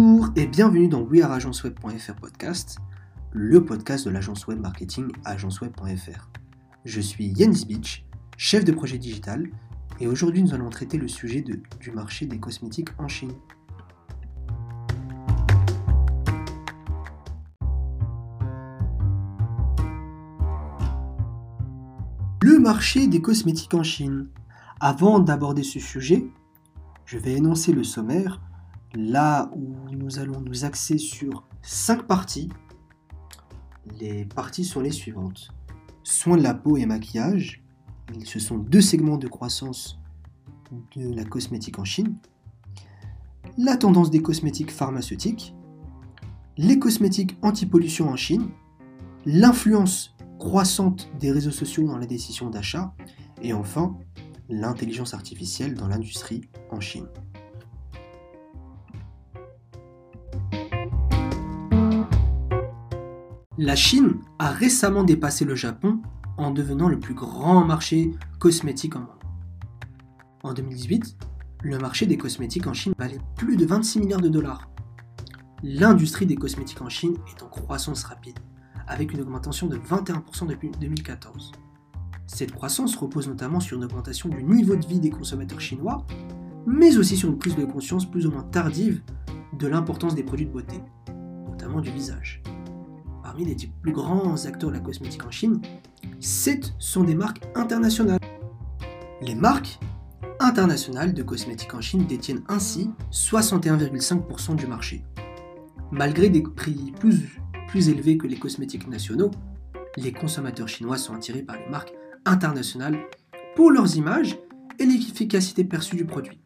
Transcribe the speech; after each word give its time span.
Bonjour 0.00 0.30
et 0.36 0.46
bienvenue 0.46 0.86
dans 0.86 1.02
weareagenceweb.fr 1.02 2.14
podcast, 2.14 2.78
le 3.32 3.64
podcast 3.64 4.04
de 4.04 4.10
l'agence 4.10 4.46
web 4.46 4.60
marketing 4.60 5.10
agenceweb.fr. 5.24 6.28
Je 6.84 7.00
suis 7.00 7.26
Yanis 7.30 7.64
Beach, 7.66 8.06
chef 8.36 8.64
de 8.64 8.70
projet 8.70 8.96
digital, 8.96 9.50
et 9.98 10.06
aujourd'hui 10.06 10.44
nous 10.44 10.54
allons 10.54 10.70
traiter 10.70 10.98
le 10.98 11.08
sujet 11.08 11.40
du 11.40 11.90
marché 11.90 12.26
des 12.26 12.38
cosmétiques 12.38 12.90
en 12.98 13.08
Chine. 13.08 13.32
Le 22.40 22.60
marché 22.60 23.08
des 23.08 23.20
cosmétiques 23.20 23.74
en 23.74 23.82
Chine. 23.82 24.28
Avant 24.78 25.18
d'aborder 25.18 25.64
ce 25.64 25.80
sujet, 25.80 26.24
je 27.04 27.18
vais 27.18 27.32
énoncer 27.32 27.72
le 27.72 27.82
sommaire 27.82 28.40
là 28.94 29.50
où 29.54 29.74
nous 29.90 30.18
allons 30.18 30.40
nous 30.40 30.64
axer 30.64 30.98
sur 30.98 31.46
cinq 31.62 32.06
parties. 32.06 32.48
Les 34.00 34.24
parties 34.24 34.64
sont 34.64 34.80
les 34.80 34.90
suivantes. 34.90 35.48
Soins 36.02 36.36
de 36.36 36.42
la 36.42 36.54
peau 36.54 36.76
et 36.76 36.86
maquillage. 36.86 37.62
Ce 38.24 38.38
sont 38.38 38.58
deux 38.58 38.80
segments 38.80 39.18
de 39.18 39.28
croissance 39.28 39.98
de 40.96 41.12
la 41.14 41.24
cosmétique 41.24 41.78
en 41.78 41.84
Chine. 41.84 42.16
La 43.56 43.76
tendance 43.76 44.10
des 44.10 44.22
cosmétiques 44.22 44.70
pharmaceutiques. 44.70 45.54
Les 46.56 46.78
cosmétiques 46.78 47.36
anti-pollution 47.42 48.08
en 48.08 48.16
Chine. 48.16 48.48
L'influence 49.26 50.16
croissante 50.38 51.10
des 51.18 51.32
réseaux 51.32 51.50
sociaux 51.50 51.86
dans 51.86 51.98
la 51.98 52.06
décision 52.06 52.50
d'achat. 52.50 52.94
Et 53.42 53.52
enfin, 53.52 53.96
l'intelligence 54.48 55.14
artificielle 55.14 55.74
dans 55.74 55.88
l'industrie 55.88 56.42
en 56.70 56.80
Chine. 56.80 57.06
La 63.60 63.74
Chine 63.74 64.20
a 64.38 64.52
récemment 64.52 65.02
dépassé 65.02 65.44
le 65.44 65.56
Japon 65.56 66.00
en 66.36 66.52
devenant 66.52 66.88
le 66.88 67.00
plus 67.00 67.14
grand 67.14 67.64
marché 67.64 68.12
cosmétique 68.38 68.94
en 68.94 69.00
monde. 69.00 69.08
En 70.44 70.54
2018, 70.54 71.16
le 71.64 71.78
marché 71.78 72.06
des 72.06 72.16
cosmétiques 72.16 72.68
en 72.68 72.72
Chine 72.72 72.94
valait 72.96 73.18
plus 73.34 73.56
de 73.56 73.66
26 73.66 73.98
milliards 73.98 74.20
de 74.20 74.28
dollars. 74.28 74.70
L'industrie 75.64 76.24
des 76.24 76.36
cosmétiques 76.36 76.80
en 76.82 76.88
Chine 76.88 77.16
est 77.26 77.42
en 77.42 77.48
croissance 77.48 78.04
rapide, 78.04 78.38
avec 78.86 79.12
une 79.12 79.22
augmentation 79.22 79.66
de 79.66 79.76
21% 79.76 80.46
depuis 80.46 80.70
2014. 80.80 81.50
Cette 82.28 82.52
croissance 82.52 82.94
repose 82.94 83.26
notamment 83.26 83.58
sur 83.58 83.76
une 83.76 83.84
augmentation 83.84 84.28
du 84.28 84.44
niveau 84.44 84.76
de 84.76 84.86
vie 84.86 85.00
des 85.00 85.10
consommateurs 85.10 85.60
chinois, 85.60 86.06
mais 86.64 86.96
aussi 86.96 87.16
sur 87.16 87.28
une 87.28 87.38
prise 87.38 87.56
de 87.56 87.64
conscience 87.64 88.08
plus 88.08 88.24
ou 88.24 88.30
moins 88.30 88.44
tardive 88.44 89.02
de 89.58 89.66
l'importance 89.66 90.14
des 90.14 90.22
produits 90.22 90.46
de 90.46 90.52
beauté, 90.52 90.80
notamment 91.48 91.80
du 91.80 91.90
visage 91.90 92.40
parmi 93.28 93.44
les 93.44 93.56
plus 93.82 93.92
grands 93.92 94.46
acteurs 94.46 94.70
de 94.70 94.76
la 94.76 94.80
cosmétique 94.80 95.26
en 95.26 95.30
Chine, 95.30 95.60
7 96.18 96.72
sont 96.78 97.04
des 97.04 97.14
marques 97.14 97.42
internationales. 97.54 98.20
Les 99.20 99.34
marques 99.34 99.78
internationales 100.40 101.12
de 101.12 101.22
cosmétiques 101.22 101.74
en 101.74 101.82
Chine 101.82 102.06
détiennent 102.06 102.42
ainsi 102.48 102.90
61,5% 103.12 104.56
du 104.56 104.66
marché. 104.66 105.04
Malgré 105.92 106.30
des 106.30 106.40
prix 106.40 106.94
plus, 106.98 107.38
plus 107.68 107.90
élevés 107.90 108.16
que 108.16 108.26
les 108.26 108.38
cosmétiques 108.38 108.88
nationaux, 108.88 109.30
les 109.98 110.12
consommateurs 110.12 110.68
chinois 110.68 110.96
sont 110.96 111.14
attirés 111.14 111.42
par 111.42 111.58
les 111.58 111.68
marques 111.68 111.92
internationales 112.24 112.98
pour 113.56 113.70
leurs 113.70 113.94
images 113.98 114.38
et 114.78 114.86
l'efficacité 114.86 115.64
perçue 115.64 115.96
du 115.96 116.06
produit. 116.06 116.40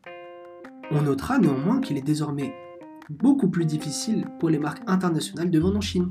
On 0.91 1.02
notera 1.02 1.39
néanmoins 1.39 1.80
qu'il 1.80 1.96
est 1.96 2.02
désormais 2.02 2.52
beaucoup 3.08 3.48
plus 3.48 3.67
difficile 3.67 4.27
pour 4.41 4.50
les 4.50 4.58
marques 4.58 4.83
internationales 4.89 5.48
de 5.48 5.58
vendre 5.61 5.77
en 5.77 5.80
Chine 5.80 6.11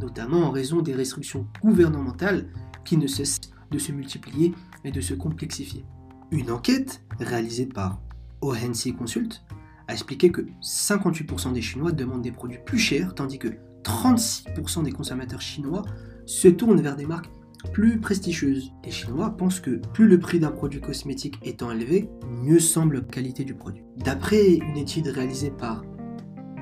notamment 0.00 0.44
en 0.44 0.50
raison 0.50 0.82
des 0.82 0.94
restrictions 0.94 1.46
gouvernementales 1.62 2.48
qui 2.84 2.96
ne 2.96 3.06
cessent 3.06 3.40
de 3.70 3.78
se 3.78 3.92
multiplier 3.92 4.54
et 4.84 4.90
de 4.90 5.00
se 5.00 5.14
complexifier. 5.14 5.84
Une 6.30 6.50
enquête 6.50 7.02
réalisée 7.20 7.66
par 7.66 8.00
ONC 8.40 8.96
Consult 8.96 9.42
a 9.88 9.92
expliqué 9.92 10.30
que 10.30 10.42
58% 10.62 11.52
des 11.52 11.62
Chinois 11.62 11.92
demandent 11.92 12.22
des 12.22 12.32
produits 12.32 12.58
plus 12.64 12.78
chers, 12.78 13.14
tandis 13.14 13.38
que 13.38 13.48
36% 13.84 14.84
des 14.84 14.92
consommateurs 14.92 15.40
chinois 15.40 15.82
se 16.26 16.48
tournent 16.48 16.80
vers 16.80 16.96
des 16.96 17.06
marques 17.06 17.30
plus 17.72 17.98
prestigieuses. 17.98 18.72
Les 18.84 18.90
Chinois 18.90 19.30
pensent 19.30 19.60
que 19.60 19.80
plus 19.92 20.06
le 20.06 20.20
prix 20.20 20.38
d'un 20.38 20.50
produit 20.50 20.80
cosmétique 20.80 21.38
étant 21.42 21.70
élevé, 21.70 22.08
mieux 22.42 22.60
semble 22.60 22.96
la 22.96 23.00
qualité 23.00 23.44
du 23.44 23.54
produit. 23.54 23.82
D'après 23.96 24.54
une 24.54 24.76
étude 24.76 25.08
réalisée 25.08 25.50
par 25.50 25.82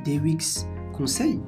DeWix 0.04 0.66
Conseil, 0.92 1.40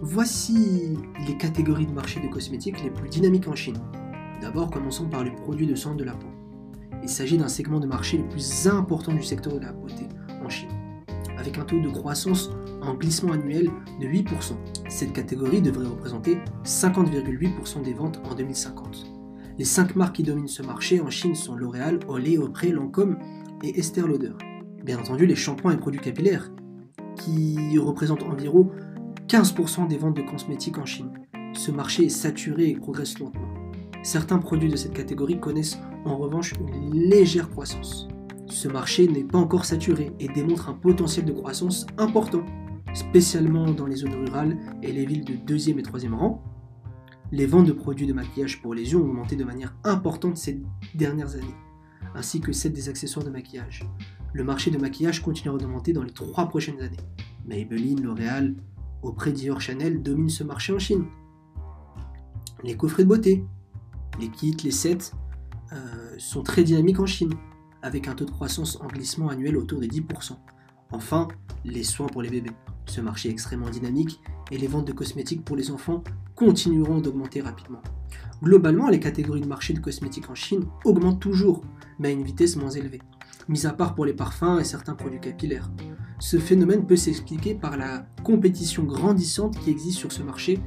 Voici 0.00 0.96
les 1.26 1.36
catégories 1.36 1.86
de 1.86 1.92
marché 1.92 2.20
de 2.20 2.28
cosmétiques 2.28 2.80
les 2.84 2.90
plus 2.90 3.08
dynamiques 3.08 3.48
en 3.48 3.56
Chine. 3.56 3.78
D'abord, 4.40 4.70
commençons 4.70 5.08
par 5.08 5.24
les 5.24 5.32
produits 5.32 5.66
de 5.66 5.74
soins 5.74 5.96
de 5.96 6.04
la 6.04 6.12
peau. 6.12 6.28
Il 7.02 7.08
s'agit 7.08 7.36
d'un 7.36 7.48
segment 7.48 7.80
de 7.80 7.86
marché 7.88 8.16
le 8.16 8.28
plus 8.28 8.68
important 8.68 9.12
du 9.12 9.24
secteur 9.24 9.54
de 9.54 9.58
la 9.58 9.72
beauté 9.72 10.06
en 10.44 10.48
Chine, 10.48 10.68
avec 11.36 11.58
un 11.58 11.64
taux 11.64 11.80
de 11.80 11.88
croissance 11.88 12.48
en 12.80 12.94
glissement 12.94 13.32
annuel 13.32 13.72
de 14.00 14.06
8%. 14.06 14.52
Cette 14.88 15.12
catégorie 15.12 15.62
devrait 15.62 15.88
représenter 15.88 16.38
50,8% 16.62 17.82
des 17.82 17.94
ventes 17.94 18.20
en 18.30 18.36
2050. 18.36 19.04
Les 19.58 19.64
5 19.64 19.96
marques 19.96 20.14
qui 20.14 20.22
dominent 20.22 20.46
ce 20.46 20.62
marché 20.62 21.00
en 21.00 21.10
Chine 21.10 21.34
sont 21.34 21.56
L'Oréal, 21.56 21.98
Olay, 22.06 22.38
Auprès, 22.38 22.68
Lancôme 22.68 23.18
et 23.64 23.76
Esther 23.80 24.06
Lauder. 24.06 24.34
Bien 24.84 25.00
entendu, 25.00 25.26
les 25.26 25.34
shampoings 25.34 25.72
et 25.72 25.78
produits 25.78 26.00
capillaires, 26.00 26.52
qui 27.16 27.76
représentent 27.78 28.22
environ 28.22 28.70
15% 29.28 29.88
des 29.88 29.98
ventes 29.98 30.16
de 30.16 30.22
cosmétiques 30.22 30.78
en 30.78 30.86
Chine. 30.86 31.12
Ce 31.52 31.70
marché 31.70 32.06
est 32.06 32.08
saturé 32.08 32.70
et 32.70 32.76
progresse 32.76 33.18
lentement. 33.18 33.48
Certains 34.02 34.38
produits 34.38 34.70
de 34.70 34.76
cette 34.76 34.94
catégorie 34.94 35.38
connaissent 35.38 35.78
en 36.06 36.16
revanche 36.16 36.54
une 36.58 36.94
légère 36.94 37.50
croissance. 37.50 38.08
Ce 38.46 38.68
marché 38.68 39.06
n'est 39.06 39.24
pas 39.24 39.36
encore 39.36 39.66
saturé 39.66 40.12
et 40.18 40.28
démontre 40.28 40.70
un 40.70 40.72
potentiel 40.72 41.26
de 41.26 41.32
croissance 41.32 41.86
important, 41.98 42.42
spécialement 42.94 43.70
dans 43.70 43.84
les 43.84 43.96
zones 43.96 44.14
rurales 44.14 44.56
et 44.82 44.92
les 44.92 45.04
villes 45.04 45.26
de 45.26 45.34
deuxième 45.34 45.78
et 45.78 45.82
troisième 45.82 46.14
rang. 46.14 46.42
Les 47.30 47.44
ventes 47.44 47.66
de 47.66 47.72
produits 47.72 48.06
de 48.06 48.14
maquillage 48.14 48.62
pour 48.62 48.72
les 48.72 48.92
yeux 48.92 48.98
ont 48.98 49.10
augmenté 49.10 49.36
de 49.36 49.44
manière 49.44 49.76
importante 49.84 50.38
ces 50.38 50.58
dernières 50.94 51.34
années, 51.34 51.56
ainsi 52.14 52.40
que 52.40 52.52
celles 52.52 52.72
des 52.72 52.88
accessoires 52.88 53.26
de 53.26 53.30
maquillage. 53.30 53.86
Le 54.32 54.42
marché 54.42 54.70
de 54.70 54.78
maquillage 54.78 55.20
continuera 55.20 55.58
d'augmenter 55.58 55.92
dans 55.92 56.02
les 56.02 56.12
trois 56.12 56.48
prochaines 56.48 56.80
années. 56.80 56.96
Maybelline, 57.44 58.02
L'Oréal, 58.02 58.54
auprès 59.02 59.32
Dior 59.32 59.60
Chanel 59.60 60.02
domine 60.02 60.28
ce 60.28 60.44
marché 60.44 60.72
en 60.72 60.78
Chine. 60.78 61.04
Les 62.64 62.76
coffrets 62.76 63.04
de 63.04 63.08
beauté, 63.08 63.44
les 64.20 64.28
kits, 64.28 64.56
les 64.64 64.70
sets 64.70 65.12
euh, 65.72 66.14
sont 66.18 66.42
très 66.42 66.64
dynamiques 66.64 67.00
en 67.00 67.06
Chine, 67.06 67.34
avec 67.82 68.08
un 68.08 68.14
taux 68.14 68.24
de 68.24 68.30
croissance 68.30 68.80
en 68.80 68.86
glissement 68.88 69.28
annuel 69.28 69.56
autour 69.56 69.80
de 69.80 69.86
10%. 69.86 70.32
Enfin, 70.90 71.28
les 71.64 71.84
soins 71.84 72.06
pour 72.06 72.22
les 72.22 72.30
bébés. 72.30 72.50
Ce 72.86 73.00
marché 73.00 73.28
est 73.28 73.32
extrêmement 73.32 73.70
dynamique 73.70 74.20
et 74.50 74.58
les 74.58 74.66
ventes 74.66 74.86
de 74.86 74.92
cosmétiques 74.92 75.44
pour 75.44 75.56
les 75.56 75.70
enfants 75.70 76.02
continueront 76.34 77.00
d'augmenter 77.00 77.40
rapidement. 77.40 77.82
Globalement, 78.42 78.88
les 78.88 79.00
catégories 79.00 79.40
de 79.40 79.46
marché 79.46 79.74
de 79.74 79.80
cosmétiques 79.80 80.30
en 80.30 80.34
Chine 80.34 80.66
augmentent 80.84 81.20
toujours, 81.20 81.62
mais 81.98 82.08
à 82.08 82.10
une 82.12 82.22
vitesse 82.22 82.56
moins 82.56 82.70
élevée, 82.70 83.02
mis 83.48 83.66
à 83.66 83.72
part 83.72 83.94
pour 83.94 84.04
les 84.04 84.14
parfums 84.14 84.58
et 84.60 84.64
certains 84.64 84.94
produits 84.94 85.20
capillaires. 85.20 85.70
Ce 86.20 86.36
phénomène 86.36 86.84
peut 86.84 86.96
s'expliquer 86.96 87.54
par 87.54 87.76
la 87.76 88.06
compétition 88.24 88.82
grandissante 88.82 89.58
qui 89.60 89.70
existe 89.70 89.98
sur 89.98 90.10
ce 90.10 90.22
marché 90.22 90.58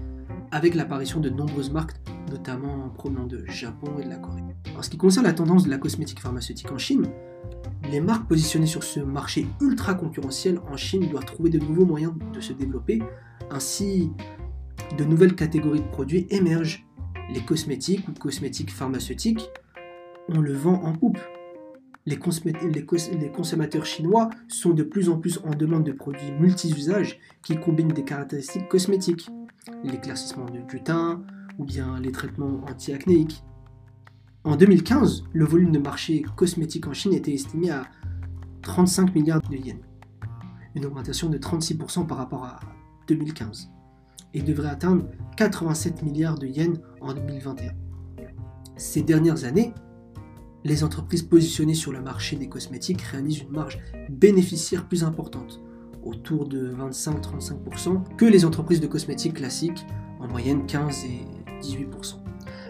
avec 0.52 0.76
l'apparition 0.76 1.20
de 1.20 1.30
nombreuses 1.30 1.72
marques, 1.72 1.96
notamment 2.30 2.86
en 2.86 2.90
provenant 2.90 3.26
de 3.26 3.44
Japon 3.48 4.00
et 4.00 4.06
de 4.06 4.10
la 4.10 4.18
Corée. 4.18 4.44
En 4.78 4.82
ce 4.82 4.90
qui 4.90 4.98
concerne 4.98 5.26
la 5.26 5.34
tendance 5.34 5.66
de 5.66 5.70
la 5.70 5.78
cosmétique 5.78 6.22
pharmaceutique 6.22 6.72
en 6.72 6.78
Chine, 6.78 7.06
les 7.92 8.00
marques 8.00 8.28
positionnées 8.28 8.66
sur 8.66 8.84
ce 8.84 9.02
marché 9.02 9.46
ultra 9.60 9.94
concurrentiel 9.94 10.60
en 10.72 10.78
Chine 10.78 11.10
doivent 11.10 11.26
trouver 11.26 11.50
de 11.50 11.60
nouveaux 11.60 11.86
moyens 11.86 12.14
de 12.34 12.40
se 12.40 12.54
développer, 12.54 13.02
ainsi 13.50 14.12
de 14.98 15.04
nouvelles 15.04 15.36
catégories 15.36 15.82
de 15.82 15.88
produits 15.88 16.28
émergent. 16.30 16.86
Les 17.34 17.42
cosmétiques 17.42 18.08
ou 18.08 18.14
cosmétiques 18.14 18.72
pharmaceutiques, 18.72 19.50
on 20.30 20.40
le 20.40 20.54
vend 20.54 20.82
en 20.84 20.94
poupe. 20.94 21.20
Les, 22.08 22.18
consommateurs 22.18 23.86
chinois 23.86 24.30
sont 24.48 24.72
de 24.72 24.84
plus 24.84 25.10
en 25.10 25.20
plus 25.20 25.40
en 25.44 25.52
demande 25.52 25.84
de 25.84 25.92
produits 25.92 26.32
multi-usages 26.40 27.20
qui 27.44 27.58
combinent 27.58 27.90
des 27.90 28.04
caractéristiques 28.04 28.68
cosmétiques, 28.68 29.30
l'éclaircissement 29.84 30.46
du 30.46 30.82
teint 30.82 31.22
ou 31.60 31.66
bien 31.66 32.00
les 32.00 32.12
traitements 32.12 32.62
anti-acnéiques. 32.68 33.44
En 34.44 34.56
2015, 34.56 35.26
le 35.34 35.46
volume 35.46 35.72
de 35.72 35.78
marché 35.78 36.24
cosmétique 36.36 36.88
en 36.88 36.94
Chine 36.94 37.14
était 37.14 37.34
estimé 37.34 37.70
à 37.70 37.84
35 38.64 39.14
milliards 39.14 39.42
de 39.42 39.56
yens, 39.56 39.80
une 40.74 40.86
augmentation 40.86 41.30
de 41.30 41.38
36% 41.38 42.08
par 42.08 42.18
rapport 42.18 42.46
à 42.46 42.60
2015, 43.08 43.70
et 44.34 44.42
devrait 44.42 44.70
atteindre 44.70 45.06
87 45.38 46.02
milliards 46.02 46.40
de 46.40 46.48
yens 46.48 46.80
en 47.02 47.14
2021. 47.14 47.74
Ces 48.78 49.04
dernières 49.04 49.44
années, 49.44 49.76
les 50.64 50.84
entreprises 50.84 51.24
positionnées 51.24 51.74
sur 51.74 51.92
le 51.92 52.02
marché 52.02 52.36
des 52.36 52.48
cosmétiques 52.48 53.02
réalisent 53.02 53.40
une 53.40 53.52
marge 53.52 53.80
bénéficiaire 54.10 54.88
plus 54.88 55.04
importante. 55.04 55.60
autour 56.04 56.48
de 56.48 56.74
25-35%, 56.74 58.16
que 58.18 58.26
les 58.26 58.44
entreprises 58.44 58.80
de 58.80 58.88
cosmétiques 58.88 59.36
classiques, 59.36 59.86
en 60.20 60.28
moyenne 60.28 60.66
15 60.66 61.06
et 61.06 61.28
18%. 61.62 62.16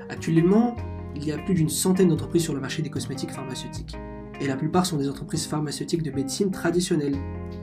Actuellement, 0.10 0.76
il 1.16 1.26
y 1.26 1.32
a 1.32 1.38
plus 1.38 1.54
d'une 1.54 1.70
centaine 1.70 2.10
d'entreprises 2.10 2.44
sur 2.44 2.54
le 2.54 2.60
marché 2.60 2.82
des 2.82 2.90
cosmétiques 2.90 3.32
pharmaceutiques, 3.32 3.96
et 4.42 4.48
la 4.48 4.58
plupart 4.58 4.86
sont 4.86 4.98
des 4.98 5.08
entreprises 5.08 5.46
pharmaceutiques 5.46 6.04
de 6.04 6.12
médecine 6.12 6.52
traditionnelle, 6.52 7.16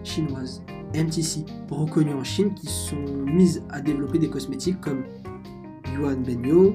chinoises, 0.05 0.63
MTC, 0.95 1.45
reconnues 1.71 2.15
en 2.15 2.25
Chine, 2.25 2.55
qui 2.55 2.67
sont 2.67 2.97
mises 3.27 3.63
à 3.69 3.81
développer 3.81 4.19
des 4.19 4.31
cosmétiques 4.31 4.81
comme 4.81 5.05
Yuan 5.95 6.23
Benyo. 6.23 6.75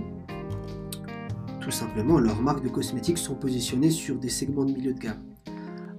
Tout 1.63 1.71
simplement, 1.71 2.19
leurs 2.19 2.41
marques 2.41 2.61
de 2.61 2.67
cosmétiques 2.67 3.17
sont 3.17 3.35
positionnées 3.35 3.89
sur 3.89 4.17
des 4.17 4.27
segments 4.27 4.65
de 4.65 4.73
milieu 4.73 4.93
de 4.93 4.99
gamme. 4.99 5.23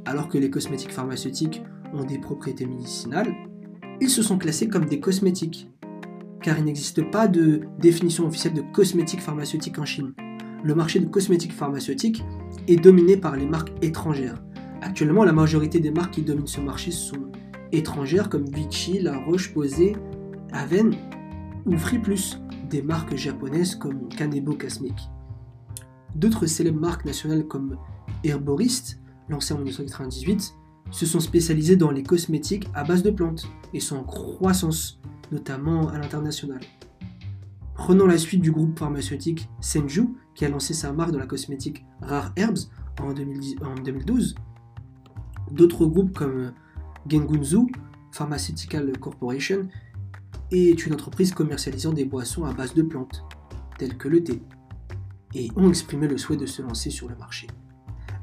Alors 0.05 0.29
que 0.29 0.37
les 0.37 0.51
cosmétiques 0.51 0.93
pharmaceutiques 0.93 1.63
ont 1.95 2.05
des 2.05 2.19
propriétés 2.19 2.67
médicinales, 2.67 3.35
ils 4.03 4.11
se 4.11 4.23
sont 4.23 4.37
classés 4.37 4.69
comme 4.69 4.85
des 4.85 5.01
cosmétiques, 5.01 5.71
car 6.43 6.59
il 6.59 6.67
n'existe 6.67 7.11
pas 7.11 7.29
de 7.29 7.63
définition 7.79 8.27
officielle 8.27 8.53
de 8.53 8.61
cosmétiques 8.61 9.23
pharmaceutiques 9.23 9.79
en 9.79 9.87
Chine. 9.87 10.13
Le 10.63 10.75
marché 10.75 11.01
de 11.01 11.07
cosmétiques 11.07 11.55
pharmaceutiques 11.55 12.23
est 12.69 12.77
dominé 12.77 13.17
par 13.17 13.35
les 13.35 13.47
marques 13.47 13.73
étrangères. 13.81 14.43
Actuellement, 14.83 15.25
la 15.25 15.33
majorité 15.33 15.81
des 15.81 15.91
marques 15.91 16.15
qui 16.15 16.23
dominent 16.23 16.47
ce 16.47 16.61
marché 16.61 16.91
sont 16.91 17.33
étrangères 17.73 18.29
comme 18.29 18.45
Vichy, 18.51 19.01
La 19.01 19.17
Roche-Posay, 19.17 19.97
Aven 20.53 20.95
ou 21.65 21.79
Free 21.79 22.01
Plus, 22.01 22.39
des 22.69 22.83
marques 22.83 23.17
japonaises 23.17 23.77
comme 23.77 24.11
Kanebo 24.11 24.53
Cosmic. 24.53 25.09
D'autres 26.15 26.47
célèbres 26.47 26.81
marques 26.81 27.05
nationales 27.05 27.47
comme 27.47 27.77
Herborist, 28.23 29.01
lancées 29.29 29.55
en 29.55 29.59
1998, 29.59 30.55
se 30.91 31.07
sont 31.07 31.21
spécialisées 31.21 31.77
dans 31.77 31.91
les 31.91 32.03
cosmétiques 32.03 32.69
à 32.75 32.85
base 32.85 33.03
de 33.03 33.11
plantes 33.11 33.49
et 33.73 33.81
sont 33.81 33.97
en 33.97 34.05
croissance, 34.05 35.01
notamment 35.33 35.89
à 35.89 35.99
l'international. 35.99 36.61
Prenons 37.75 38.07
la 38.07 38.19
suite 38.19 38.41
du 38.41 38.53
groupe 38.53 38.79
pharmaceutique 38.79 39.49
Senju, 39.61 40.09
qui 40.35 40.45
a 40.45 40.49
lancé 40.49 40.75
sa 40.75 40.93
marque 40.93 41.11
dans 41.11 41.19
la 41.19 41.27
cosmétique 41.27 41.85
Rare 42.01 42.33
Herbs 42.37 42.71
en, 43.01 43.13
2012. 43.13 44.37
D'autres 45.51 45.87
groupes 45.87 46.17
comme 46.17 46.53
Gengunzu 47.09 47.67
Pharmaceutical 48.13 48.97
Corporation 48.99 49.69
est 50.53 50.87
une 50.87 50.95
entreprise 50.95 51.33
commercialisant 51.33 51.93
des 51.93 52.05
boissons 52.05 52.45
à 52.45 52.53
base 52.53 52.75
de 52.75 52.83
plantes, 52.83 53.25
telles 53.77 53.97
que 53.97 54.09
le 54.09 54.23
thé, 54.23 54.41
et 55.35 55.51
ont 55.57 55.69
exprimé 55.69 56.09
le 56.09 56.19
souhait 56.19 56.37
de 56.37 56.47
se 56.47 56.63
lancer 56.63 56.91
sur 56.91 57.09
le 57.09 57.17
marché. 57.17 57.47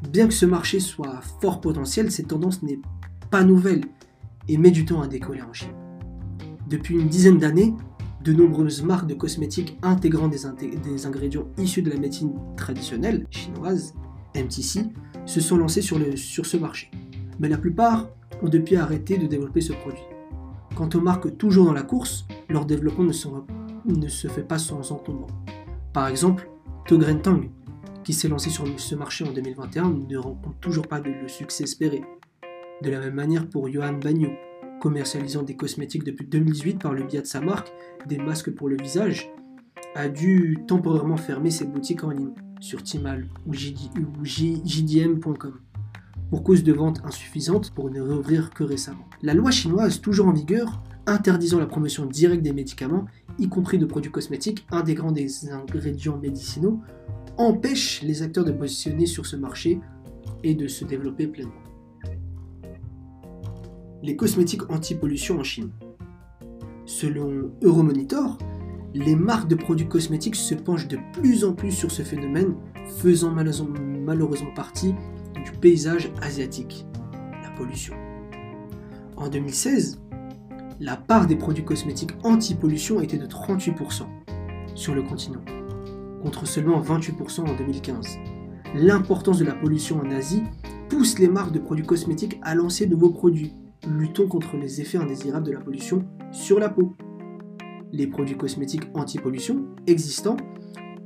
Bien 0.09 0.27
que 0.27 0.33
ce 0.33 0.45
marché 0.45 0.79
soit 0.79 1.21
fort 1.41 1.61
potentiel, 1.61 2.11
cette 2.11 2.29
tendance 2.29 2.63
n'est 2.63 2.79
pas 3.29 3.43
nouvelle 3.43 3.85
et 4.47 4.57
met 4.57 4.71
du 4.71 4.85
temps 4.85 5.01
à 5.01 5.07
décoller 5.07 5.41
en 5.41 5.53
Chine. 5.53 5.73
Depuis 6.67 6.95
une 6.95 7.07
dizaine 7.07 7.37
d'années, 7.37 7.73
de 8.23 8.33
nombreuses 8.33 8.83
marques 8.83 9.07
de 9.07 9.13
cosmétiques 9.13 9.77
intégrant 9.81 10.27
des, 10.27 10.45
ingrédients 11.05 11.47
issus 11.57 11.81
de 11.81 11.89
la 11.89 11.97
médecine 11.97 12.33
traditionnelle 12.55 13.25
chinoise, 13.31 13.93
MTC, 14.35 14.85
se 15.25 15.41
sont 15.41 15.57
lancées 15.57 15.81
sur, 15.81 15.97
ce 16.45 16.57
marché. 16.57 16.91
Mais 17.39 17.49
la 17.49 17.57
plupart 17.57 18.09
ont 18.41 18.49
depuis 18.49 18.75
arrêté 18.75 19.17
de 19.17 19.27
développer 19.27 19.61
ce 19.61 19.73
produit. 19.73 20.03
Quant 20.75 20.89
aux 20.93 21.01
marques 21.01 21.37
toujours 21.37 21.65
dans 21.65 21.73
la 21.73 21.83
course, 21.83 22.25
leur 22.47 22.65
développement 22.65 23.03
ne, 23.03 23.95
ne 23.95 24.07
se 24.07 24.27
fait 24.27 24.43
pas 24.43 24.59
sans 24.59 24.91
encombrement. 24.91 25.27
Par 25.93 26.07
exemple, 26.07 26.50
Togren 26.87 27.21
Tang, 27.21 27.49
qui 28.03 28.13
s'est 28.13 28.27
lancé 28.27 28.49
sur 28.49 28.67
ce 28.79 28.95
marché 28.95 29.23
en 29.23 29.31
2021, 29.31 29.93
ne 30.09 30.17
rencontre 30.17 30.57
toujours 30.59 30.87
pas 30.87 30.99
le 30.99 31.27
succès 31.27 31.63
espéré. 31.63 32.01
De 32.81 32.89
la 32.89 32.99
même 32.99 33.13
manière 33.13 33.47
pour 33.47 33.71
Johan 33.71 33.93
Bagno, 33.93 34.29
commercialisant 34.81 35.43
des 35.43 35.55
cosmétiques 35.55 36.03
depuis 36.03 36.25
2018 36.25 36.81
par 36.81 36.93
le 36.93 37.03
biais 37.03 37.21
de 37.21 37.27
sa 37.27 37.39
marque, 37.39 37.71
des 38.07 38.17
masques 38.17 38.51
pour 38.51 38.67
le 38.67 38.77
visage, 38.81 39.29
a 39.95 40.09
dû 40.09 40.57
temporairement 40.67 41.17
fermer 41.17 41.51
ses 41.51 41.65
boutiques 41.65 42.03
en 42.03 42.09
ligne 42.09 42.33
sur 42.59 42.83
Timal 42.83 43.27
ou 43.45 43.53
JDM.com 43.53 45.59
pour 46.31 46.43
cause 46.43 46.63
de 46.63 46.71
ventes 46.71 47.01
insuffisantes 47.03 47.71
pour 47.71 47.91
ne 47.91 48.01
réouvrir 48.01 48.51
que 48.51 48.63
récemment. 48.63 49.05
La 49.21 49.33
loi 49.33 49.51
chinoise, 49.51 49.99
toujours 49.99 50.29
en 50.29 50.33
vigueur, 50.33 50.81
interdisant 51.11 51.59
la 51.59 51.65
promotion 51.65 52.05
directe 52.05 52.41
des 52.41 52.53
médicaments, 52.53 53.05
y 53.39 53.47
compris 53.47 53.77
de 53.77 53.85
produits 53.85 54.11
cosmétiques 54.11 54.65
intégrant 54.71 55.11
des 55.11 55.49
ingrédients 55.49 56.17
médicinaux, 56.17 56.81
empêche 57.37 58.01
les 58.01 58.21
acteurs 58.21 58.45
de 58.45 58.51
positionner 58.51 59.05
sur 59.05 59.25
ce 59.25 59.35
marché 59.35 59.79
et 60.43 60.55
de 60.55 60.67
se 60.67 60.85
développer 60.85 61.27
pleinement. 61.27 61.53
Les 64.03 64.15
cosmétiques 64.15 64.69
anti-pollution 64.71 65.39
en 65.39 65.43
Chine. 65.43 65.71
Selon 66.85 67.51
Euromonitor, 67.61 68.37
les 68.93 69.15
marques 69.15 69.47
de 69.47 69.55
produits 69.55 69.87
cosmétiques 69.87 70.35
se 70.35 70.55
penchent 70.55 70.87
de 70.87 70.97
plus 71.13 71.45
en 71.45 71.53
plus 71.53 71.71
sur 71.71 71.91
ce 71.91 72.01
phénomène, 72.01 72.55
faisant 72.97 73.31
malheureusement 73.31 74.53
partie 74.53 74.93
du 75.45 75.51
paysage 75.59 76.11
asiatique, 76.21 76.85
la 77.43 77.49
pollution. 77.51 77.95
En 79.15 79.29
2016, 79.29 80.00
la 80.81 80.97
part 80.97 81.27
des 81.27 81.35
produits 81.35 81.63
cosmétiques 81.63 82.13
anti-pollution 82.23 83.01
était 83.01 83.19
de 83.19 83.27
38% 83.27 84.01
sur 84.73 84.95
le 84.95 85.03
continent, 85.03 85.41
contre 86.23 86.47
seulement 86.47 86.81
28% 86.81 87.41
en 87.41 87.55
2015. 87.55 88.17
L'importance 88.73 89.37
de 89.37 89.45
la 89.45 89.53
pollution 89.53 90.01
en 90.01 90.09
Asie 90.09 90.41
pousse 90.89 91.19
les 91.19 91.27
marques 91.27 91.51
de 91.51 91.59
produits 91.59 91.85
cosmétiques 91.85 92.39
à 92.41 92.55
lancer 92.55 92.87
de 92.87 92.95
nouveaux 92.95 93.11
produits, 93.11 93.53
luttant 93.87 94.25
contre 94.25 94.57
les 94.57 94.81
effets 94.81 94.97
indésirables 94.97 95.45
de 95.45 95.51
la 95.51 95.59
pollution 95.59 96.03
sur 96.31 96.59
la 96.59 96.69
peau. 96.69 96.95
Les 97.91 98.07
produits 98.07 98.37
cosmétiques 98.37 98.87
anti-pollution 98.95 99.67
existants 99.85 100.37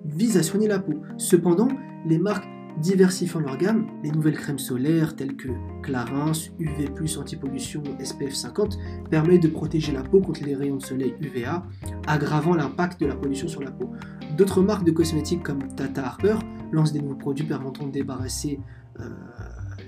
visent 0.06 0.38
à 0.38 0.44
soigner 0.44 0.69
la 0.69 0.80
peau. 0.80 0.94
Cependant, 1.18 1.68
les 2.06 2.18
marques 2.18 2.48
Diversifiant 2.77 3.39
leur 3.39 3.57
gamme, 3.57 3.88
les 4.04 4.12
nouvelles 4.12 4.38
crèmes 4.38 4.60
solaires 4.60 5.16
telles 5.16 5.38
que 5.38 5.48
Clarins, 5.81 6.33
UV+, 6.60 6.89
anti-pollution 7.18 7.81
SPF 8.04 8.33
50 8.33 8.77
permettent 9.10 9.44
de 9.44 9.48
protéger 9.48 9.94
la 9.94 10.04
peau 10.04 10.19
contre 10.19 10.44
les 10.44 10.56
rayons 10.56 10.75
de 10.75 10.83
soleil 10.83 11.16
UVA, 11.22 11.63
aggravant 12.06 12.54
l'impact 12.54 13.00
de 13.00 13.06
la 13.06 13.16
pollution 13.16 13.48
sur 13.48 13.62
la 13.62 13.72
peau. 13.72 13.92
D'autres 14.36 14.62
marques 14.62 14.83
de 14.83 14.92
cosmétiques 14.92 15.42
comme 15.42 15.66
Tata 15.75 16.06
Harper 16.06 16.36
lancent 16.74 16.92
des 16.92 17.01
nouveaux 17.01 17.16
produits 17.16 17.45
permettant 17.45 17.88
de 17.88 17.92
débarrasser 17.92 18.60
euh, 19.00 19.10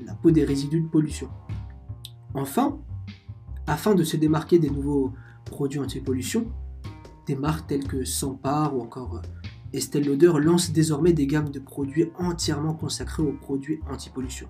la 0.05 0.13
peau 0.13 0.31
des 0.31 0.45
résidus 0.45 0.81
de 0.81 0.87
pollution. 0.87 1.27
Enfin, 2.33 2.79
afin 3.67 3.95
de 3.95 4.05
se 4.05 4.15
démarquer 4.15 4.59
des 4.59 4.69
nouveaux 4.69 5.11
produits 5.43 5.79
anti-pollution, 5.79 6.47
des 7.25 7.35
marques 7.35 7.67
telles 7.67 7.85
que 7.85 8.05
Sampar 8.05 8.75
ou 8.75 8.81
encore 8.81 9.15
euh, 9.17 9.46
Estelle 9.73 10.05
Lauder 10.05 10.33
lance 10.39 10.71
désormais 10.71 11.13
des 11.13 11.27
gammes 11.27 11.49
de 11.49 11.59
produits 11.59 12.09
entièrement 12.17 12.73
consacrés 12.73 13.23
aux 13.23 13.33
produits 13.33 13.79
anti-pollution. 13.89 14.47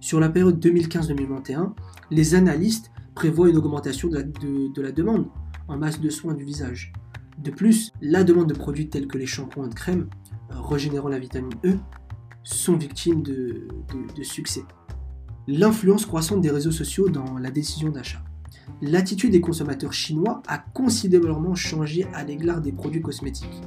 Sur 0.00 0.20
la 0.20 0.28
période 0.28 0.64
2015-2021, 0.64 1.72
les 2.10 2.34
analystes 2.34 2.90
prévoient 3.14 3.48
une 3.48 3.56
augmentation 3.56 4.08
de 4.08 4.82
la, 4.82 4.92
demande 4.92 5.26
en 5.68 5.76
masse 5.76 6.00
de 6.00 6.10
soins 6.10 6.34
du 6.34 6.44
visage. 6.44 6.92
De 7.38 7.50
plus, 7.50 7.92
la 8.00 8.24
demande 8.24 8.48
de 8.48 8.54
produits 8.54 8.88
tels 8.88 9.08
que 9.08 9.18
les 9.18 9.26
shampoings 9.26 9.68
de 9.68 9.74
crème, 9.74 10.08
euh, 10.52 10.60
régénérant 10.60 11.08
la 11.08 11.18
vitamine 11.18 11.54
E, 11.64 11.76
sont 12.42 12.76
victimes 12.76 13.22
de 13.22 13.68
succès. 14.22 14.62
L'influence 15.48 16.06
croissante 16.06 16.40
des 16.40 16.50
réseaux 16.50 16.70
sociaux 16.70 17.08
dans 17.08 17.38
la 17.38 17.50
décision 17.50 17.90
d'achat. 17.90 18.22
L'attitude 18.82 19.32
des 19.32 19.40
consommateurs 19.40 19.92
chinois 19.92 20.42
a 20.46 20.58
considérablement 20.58 21.54
changé 21.54 22.04
à 22.14 22.24
l'égard 22.24 22.60
des 22.60 22.72
produits 22.72 23.00
cosmétiques 23.00 23.62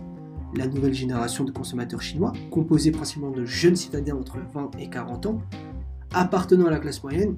la 0.55 0.67
nouvelle 0.67 0.93
génération 0.93 1.43
de 1.43 1.51
consommateurs 1.51 2.01
chinois, 2.01 2.33
composée 2.51 2.91
principalement 2.91 3.35
de 3.35 3.45
jeunes 3.45 3.75
citadins 3.75 4.17
entre 4.17 4.37
20 4.53 4.71
et 4.79 4.89
40 4.89 5.25
ans, 5.27 5.41
appartenant 6.13 6.65
à 6.65 6.71
la 6.71 6.79
classe 6.79 7.03
moyenne, 7.03 7.37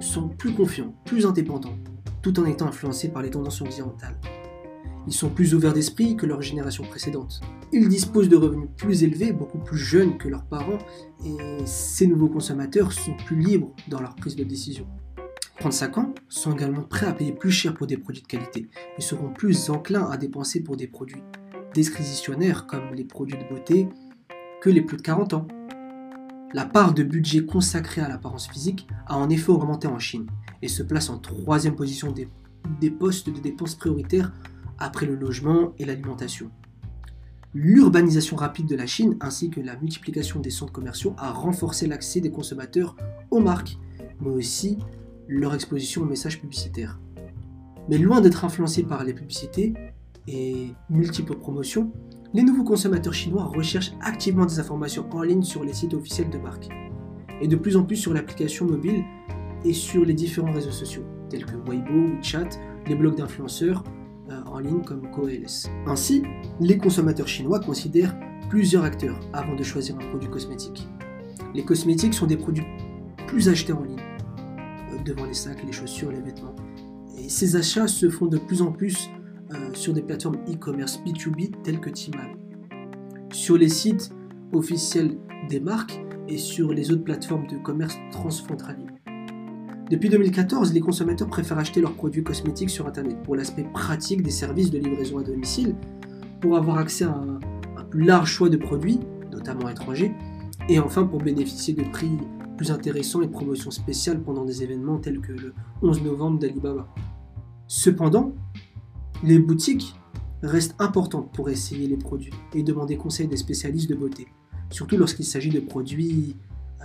sont 0.00 0.28
plus 0.28 0.52
confiants, 0.52 0.94
plus 1.04 1.26
indépendants, 1.26 1.76
tout 2.22 2.38
en 2.40 2.44
étant 2.44 2.66
influencés 2.66 3.08
par 3.08 3.22
les 3.22 3.30
tendances 3.30 3.60
occidentales. 3.60 4.18
Ils 5.06 5.12
sont 5.12 5.30
plus 5.30 5.54
ouverts 5.54 5.72
d'esprit 5.72 6.16
que 6.16 6.26
leur 6.26 6.42
génération 6.42 6.82
précédente. 6.82 7.40
Ils 7.72 7.88
disposent 7.88 8.28
de 8.28 8.36
revenus 8.36 8.68
plus 8.76 9.04
élevés, 9.04 9.32
beaucoup 9.32 9.58
plus 9.58 9.78
jeunes 9.78 10.18
que 10.18 10.28
leurs 10.28 10.44
parents, 10.44 10.78
et 11.24 11.64
ces 11.64 12.08
nouveaux 12.08 12.28
consommateurs 12.28 12.92
sont 12.92 13.16
plus 13.24 13.38
libres 13.38 13.72
dans 13.88 14.00
leur 14.00 14.16
prise 14.16 14.34
de 14.34 14.42
décision. 14.42 14.86
35 15.60 15.98
ans 15.98 16.14
sont 16.28 16.52
également 16.52 16.82
prêts 16.82 17.06
à 17.06 17.12
payer 17.12 17.32
plus 17.32 17.50
cher 17.50 17.74
pour 17.74 17.86
des 17.86 17.96
produits 17.96 18.22
de 18.22 18.26
qualité 18.26 18.68
et 18.98 19.00
seront 19.00 19.32
plus 19.32 19.70
enclins 19.70 20.10
à 20.10 20.16
dépenser 20.16 20.62
pour 20.62 20.76
des 20.76 20.86
produits 20.86 21.22
disquisitionnaires 21.76 22.66
comme 22.66 22.94
les 22.94 23.04
produits 23.04 23.36
de 23.36 23.54
beauté 23.54 23.88
que 24.62 24.70
les 24.70 24.80
plus 24.80 24.96
de 24.96 25.02
40 25.02 25.34
ans. 25.34 25.46
La 26.54 26.64
part 26.64 26.94
de 26.94 27.02
budget 27.02 27.44
consacrée 27.44 28.00
à 28.00 28.08
l'apparence 28.08 28.48
physique 28.48 28.88
a 29.06 29.18
en 29.18 29.28
effet 29.28 29.50
augmenté 29.50 29.86
en 29.86 29.98
Chine 29.98 30.26
et 30.62 30.68
se 30.68 30.82
place 30.82 31.10
en 31.10 31.18
troisième 31.18 31.76
position 31.76 32.12
des, 32.12 32.28
des 32.80 32.90
postes 32.90 33.28
de 33.28 33.40
dépenses 33.40 33.74
prioritaires 33.74 34.32
après 34.78 35.04
le 35.04 35.16
logement 35.16 35.74
et 35.78 35.84
l'alimentation. 35.84 36.50
L'urbanisation 37.52 38.36
rapide 38.36 38.66
de 38.66 38.76
la 38.76 38.86
Chine 38.86 39.16
ainsi 39.20 39.50
que 39.50 39.60
la 39.60 39.76
multiplication 39.76 40.40
des 40.40 40.50
centres 40.50 40.72
commerciaux 40.72 41.14
a 41.18 41.30
renforcé 41.30 41.86
l'accès 41.86 42.20
des 42.20 42.30
consommateurs 42.30 42.96
aux 43.30 43.40
marques, 43.40 43.76
mais 44.22 44.30
aussi 44.30 44.78
leur 45.28 45.54
exposition 45.54 46.02
aux 46.02 46.06
messages 46.06 46.40
publicitaires. 46.40 46.98
Mais 47.90 47.98
loin 47.98 48.22
d'être 48.22 48.46
influencés 48.46 48.82
par 48.82 49.04
les 49.04 49.12
publicités 49.12 49.74
et 50.28 50.72
multiples 50.90 51.36
promotions, 51.36 51.92
les 52.34 52.42
nouveaux 52.42 52.64
consommateurs 52.64 53.14
chinois 53.14 53.44
recherchent 53.44 53.92
activement 54.00 54.46
des 54.46 54.58
informations 54.58 55.06
en 55.12 55.22
ligne 55.22 55.42
sur 55.42 55.64
les 55.64 55.72
sites 55.72 55.94
officiels 55.94 56.30
de 56.30 56.38
marque, 56.38 56.68
et 57.40 57.48
de 57.48 57.56
plus 57.56 57.76
en 57.76 57.84
plus 57.84 57.96
sur 57.96 58.12
l'application 58.12 58.66
mobile 58.66 59.04
et 59.64 59.72
sur 59.72 60.04
les 60.04 60.14
différents 60.14 60.52
réseaux 60.52 60.70
sociaux, 60.70 61.04
tels 61.28 61.44
que 61.44 61.56
Weibo, 61.56 62.16
WeChat, 62.16 62.48
les 62.86 62.94
blogs 62.94 63.16
d'influenceurs 63.16 63.84
euh, 64.30 64.40
en 64.46 64.58
ligne 64.58 64.82
comme 64.82 65.10
CoLS. 65.10 65.68
Ainsi, 65.86 66.22
les 66.60 66.78
consommateurs 66.78 67.28
chinois 67.28 67.60
considèrent 67.60 68.16
plusieurs 68.48 68.84
acteurs 68.84 69.18
avant 69.32 69.54
de 69.54 69.62
choisir 69.62 69.96
un 69.96 70.08
produit 70.10 70.28
cosmétique. 70.28 70.88
Les 71.54 71.64
cosmétiques 71.64 72.14
sont 72.14 72.26
des 72.26 72.36
produits 72.36 72.66
plus 73.26 73.48
achetés 73.48 73.72
en 73.72 73.82
ligne, 73.82 74.00
euh, 74.92 75.02
devant 75.04 75.24
les 75.24 75.34
sacs, 75.34 75.64
les 75.64 75.72
chaussures, 75.72 76.10
les 76.10 76.20
vêtements. 76.20 76.54
Et 77.18 77.28
ces 77.28 77.56
achats 77.56 77.86
se 77.86 78.10
font 78.10 78.26
de 78.26 78.38
plus 78.38 78.62
en 78.62 78.72
plus 78.72 79.08
euh, 79.52 79.74
sur 79.74 79.92
des 79.92 80.02
plateformes 80.02 80.38
e-commerce 80.48 81.00
B2B 81.06 81.50
telles 81.62 81.80
que 81.80 81.90
Tmall. 81.90 82.36
Sur 83.32 83.56
les 83.56 83.68
sites 83.68 84.10
officiels 84.52 85.16
des 85.48 85.60
marques 85.60 86.00
et 86.28 86.38
sur 86.38 86.72
les 86.72 86.90
autres 86.90 87.04
plateformes 87.04 87.46
de 87.46 87.56
commerce 87.56 87.96
transfrontalier. 88.10 88.86
Depuis 89.88 90.08
2014, 90.08 90.72
les 90.72 90.80
consommateurs 90.80 91.28
préfèrent 91.28 91.58
acheter 91.58 91.80
leurs 91.80 91.92
produits 91.92 92.24
cosmétiques 92.24 92.70
sur 92.70 92.88
Internet 92.88 93.22
pour 93.22 93.36
l'aspect 93.36 93.62
pratique 93.62 94.22
des 94.22 94.32
services 94.32 94.72
de 94.72 94.78
livraison 94.78 95.18
à 95.18 95.22
domicile, 95.22 95.76
pour 96.40 96.56
avoir 96.56 96.78
accès 96.78 97.04
à 97.04 97.14
un, 97.14 97.38
plus 97.88 98.04
large 98.04 98.28
choix 98.28 98.48
de 98.48 98.56
produits, 98.56 98.98
notamment 99.30 99.68
étrangers, 99.68 100.12
et 100.68 100.80
enfin 100.80 101.04
pour 101.04 101.22
bénéficier 101.22 101.72
de 101.72 101.84
prix 101.84 102.10
plus 102.56 102.72
intéressants 102.72 103.22
et 103.22 103.28
promotions 103.28 103.70
spéciales 103.70 104.20
pendant 104.20 104.44
des 104.44 104.64
événements 104.64 104.98
tels 104.98 105.20
que 105.20 105.32
le 105.32 105.54
11 105.82 106.02
novembre 106.02 106.40
d'Alibaba. 106.40 106.88
Cependant, 107.68 108.32
les 109.22 109.38
boutiques 109.38 109.94
restent 110.42 110.74
importantes 110.78 111.32
pour 111.32 111.48
essayer 111.48 111.88
les 111.88 111.96
produits 111.96 112.34
et 112.54 112.62
demander 112.62 112.96
conseil 112.96 113.26
des 113.26 113.36
spécialistes 113.36 113.88
de 113.88 113.94
beauté, 113.94 114.26
surtout 114.70 114.96
lorsqu'il 114.96 115.24
s'agit 115.24 115.50
de 115.50 115.60
produits 115.60 116.36
euh, 116.82 116.84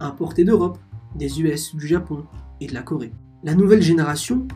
importés 0.00 0.44
d'Europe, 0.44 0.78
des 1.14 1.40
US, 1.40 1.74
du 1.74 1.86
Japon 1.86 2.24
et 2.60 2.66
de 2.66 2.74
la 2.74 2.82
Corée. 2.82 3.12
La 3.42 3.54
nouvelle 3.54 3.82
génération 3.82 4.46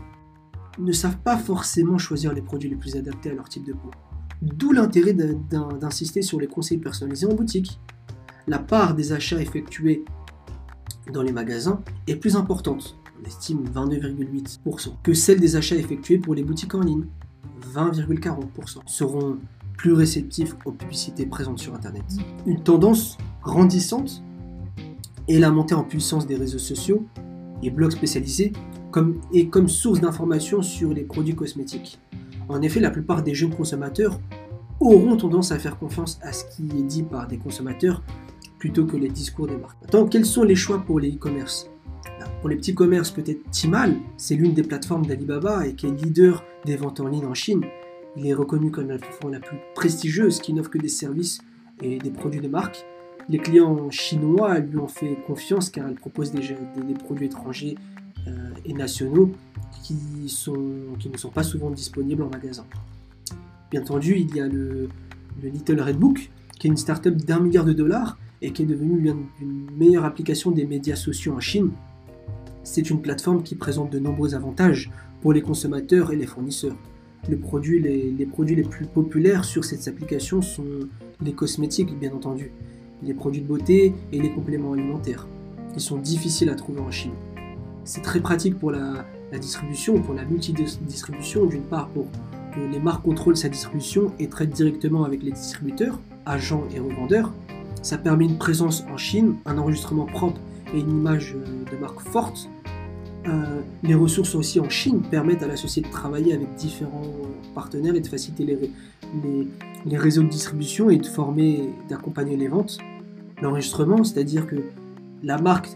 ne 0.78 0.92
savent 0.92 1.18
pas 1.18 1.36
forcément 1.36 1.98
choisir 1.98 2.32
les 2.32 2.42
produits 2.42 2.68
les 2.68 2.76
plus 2.76 2.96
adaptés 2.96 3.30
à 3.30 3.34
leur 3.34 3.48
type 3.48 3.64
de 3.64 3.72
peau. 3.72 3.90
D'où 4.42 4.72
l'intérêt 4.72 5.14
d'insister 5.14 6.20
sur 6.20 6.38
les 6.38 6.46
conseils 6.46 6.78
personnalisés 6.78 7.26
en 7.26 7.34
boutique. 7.34 7.80
La 8.46 8.58
part 8.58 8.94
des 8.94 9.12
achats 9.12 9.40
effectués 9.40 10.04
dans 11.12 11.22
les 11.22 11.32
magasins 11.32 11.80
est 12.06 12.16
plus 12.16 12.36
importante, 12.36 12.98
estime 13.26 13.64
22,8%, 13.74 14.92
que 15.02 15.14
celle 15.14 15.40
des 15.40 15.56
achats 15.56 15.76
effectués 15.76 16.18
pour 16.18 16.34
les 16.34 16.42
boutiques 16.42 16.74
en 16.74 16.80
ligne, 16.80 17.04
20,40%, 17.74 18.80
seront 18.86 19.38
plus 19.76 19.92
réceptifs 19.92 20.54
aux 20.64 20.72
publicités 20.72 21.26
présentes 21.26 21.58
sur 21.58 21.74
Internet. 21.74 22.04
Une 22.46 22.62
tendance 22.62 23.18
grandissante 23.42 24.22
est 25.28 25.38
la 25.38 25.50
montée 25.50 25.74
en 25.74 25.84
puissance 25.84 26.26
des 26.26 26.36
réseaux 26.36 26.58
sociaux 26.58 27.04
et 27.62 27.70
blogs 27.70 27.92
spécialisés 27.92 28.52
comme, 28.90 29.20
et 29.32 29.48
comme 29.48 29.68
source 29.68 30.00
d'informations 30.00 30.62
sur 30.62 30.92
les 30.92 31.02
produits 31.02 31.34
cosmétiques. 31.34 31.98
En 32.48 32.62
effet, 32.62 32.80
la 32.80 32.90
plupart 32.90 33.22
des 33.22 33.34
jeunes 33.34 33.54
consommateurs 33.54 34.20
auront 34.80 35.16
tendance 35.16 35.50
à 35.50 35.58
faire 35.58 35.78
confiance 35.78 36.18
à 36.22 36.32
ce 36.32 36.44
qui 36.44 36.64
est 36.78 36.82
dit 36.82 37.02
par 37.02 37.26
des 37.26 37.38
consommateurs 37.38 38.02
plutôt 38.58 38.86
que 38.86 38.96
les 38.96 39.08
discours 39.08 39.46
des 39.46 39.56
marques. 39.56 39.80
Maintenant, 39.82 40.06
quels 40.06 40.26
sont 40.26 40.42
les 40.42 40.54
choix 40.54 40.78
pour 40.78 41.00
les 41.00 41.12
e-commerce? 41.12 41.70
Pour 42.44 42.50
les 42.50 42.56
petits 42.56 42.74
commerces, 42.74 43.10
peut-être 43.10 43.40
Timal, 43.52 43.96
c'est 44.18 44.34
l'une 44.34 44.52
des 44.52 44.64
plateformes 44.64 45.06
d'Alibaba 45.06 45.66
et 45.66 45.72
qui 45.72 45.86
est 45.86 45.90
leader 45.90 46.44
des 46.66 46.76
ventes 46.76 47.00
en 47.00 47.08
ligne 47.08 47.24
en 47.24 47.32
Chine. 47.32 47.64
Il 48.18 48.26
est 48.26 48.34
reconnu 48.34 48.70
comme 48.70 48.88
la 48.88 48.98
plateforme 48.98 49.32
la 49.32 49.40
plus 49.40 49.56
prestigieuse 49.74 50.40
qui 50.40 50.52
n'offre 50.52 50.68
que 50.68 50.76
des 50.76 50.88
services 50.88 51.40
et 51.80 51.96
des 51.96 52.10
produits 52.10 52.42
de 52.42 52.48
marque. 52.48 52.84
Les 53.30 53.38
clients 53.38 53.90
chinois 53.90 54.58
lui 54.58 54.76
ont 54.76 54.88
fait 54.88 55.16
confiance 55.26 55.70
car 55.70 55.88
elle 55.88 55.94
propose 55.94 56.32
des, 56.32 56.42
des, 56.42 56.92
produits 56.92 57.28
étrangers 57.28 57.78
euh, 58.28 58.50
et 58.66 58.74
nationaux 58.74 59.32
qui, 59.82 60.28
sont, 60.28 60.74
qui 60.98 61.08
ne 61.08 61.16
sont 61.16 61.30
pas 61.30 61.44
souvent 61.44 61.70
disponibles 61.70 62.24
en 62.24 62.28
magasin. 62.28 62.66
Bien 63.70 63.80
entendu, 63.80 64.16
il 64.18 64.36
y 64.36 64.40
a 64.40 64.46
le, 64.46 64.90
le 65.42 65.48
Little 65.48 65.80
Red 65.80 65.96
Book, 65.96 66.30
qui 66.58 66.66
est 66.66 66.70
une 66.70 66.76
startup 66.76 67.16
d'un 67.16 67.40
milliard 67.40 67.64
de 67.64 67.72
dollars 67.72 68.18
et 68.42 68.52
qui 68.52 68.64
est 68.64 68.66
devenue 68.66 69.00
l'une 69.00 69.24
des 69.40 69.72
meilleures 69.78 70.04
applications 70.04 70.50
des 70.50 70.66
médias 70.66 70.96
sociaux 70.96 71.32
en 71.32 71.40
Chine. 71.40 71.70
C'est 72.64 72.88
une 72.88 73.02
plateforme 73.02 73.42
qui 73.42 73.56
présente 73.56 73.90
de 73.90 73.98
nombreux 73.98 74.34
avantages 74.34 74.90
pour 75.20 75.34
les 75.34 75.42
consommateurs 75.42 76.12
et 76.12 76.16
les 76.16 76.26
fournisseurs. 76.26 76.76
Les 77.28 77.36
produits 77.36 77.78
les, 77.78 78.64
plus 78.64 78.86
populaires 78.86 79.44
sur 79.44 79.64
cette 79.64 79.86
application 79.86 80.40
sont 80.40 80.88
les 81.20 81.34
cosmétiques, 81.34 81.98
bien 81.98 82.12
entendu, 82.12 82.52
les 83.02 83.12
produits 83.12 83.42
de 83.42 83.46
beauté 83.46 83.94
et 84.12 84.20
les 84.20 84.30
compléments 84.30 84.72
alimentaires. 84.72 85.26
Ils 85.74 85.80
sont 85.80 85.98
difficiles 85.98 86.48
à 86.48 86.54
trouver 86.54 86.80
en 86.80 86.90
Chine. 86.90 87.12
C'est 87.84 88.02
très 88.02 88.20
pratique 88.20 88.58
pour 88.58 88.70
la, 88.70 89.04
distribution, 89.38 90.00
pour 90.00 90.14
la 90.14 90.24
multidistribution, 90.24 91.44
d'une 91.44 91.64
part 91.64 91.88
pour 91.88 92.06
que 92.54 92.60
les 92.60 92.78
marques 92.78 93.04
contrôlent 93.04 93.36
sa 93.36 93.50
distribution 93.50 94.12
et 94.18 94.28
traitent 94.28 94.54
directement 94.54 95.04
avec 95.04 95.22
les 95.22 95.32
distributeurs, 95.32 96.00
agents 96.24 96.64
et 96.74 96.78
revendeurs. 96.78 97.32
Ça 97.82 97.98
permet 97.98 98.24
une 98.24 98.38
présence 98.38 98.84
en 98.90 98.96
Chine, 98.96 99.34
un 99.44 99.58
enregistrement 99.58 100.06
propre 100.06 100.40
une 100.78 100.90
image 100.90 101.36
de 101.70 101.76
marque 101.76 102.00
forte. 102.00 102.48
Euh, 103.26 103.62
les 103.82 103.94
ressources 103.94 104.34
aussi 104.34 104.60
en 104.60 104.68
Chine 104.68 105.00
permettent 105.00 105.42
à 105.42 105.46
la 105.46 105.56
société 105.56 105.88
de 105.88 105.92
travailler 105.92 106.34
avec 106.34 106.54
différents 106.56 107.12
partenaires 107.54 107.94
et 107.94 108.00
de 108.00 108.06
faciliter 108.06 108.44
les, 108.44 109.48
les, 109.86 109.96
réseaux 109.96 110.22
de 110.22 110.28
distribution 110.28 110.90
et 110.90 110.98
de 110.98 111.06
former, 111.06 111.70
d'accompagner 111.88 112.36
les 112.36 112.48
ventes. 112.48 112.78
L'enregistrement, 113.40 114.04
c'est-à-dire 114.04 114.46
que 114.46 114.56
la 115.22 115.38
marque 115.38 115.70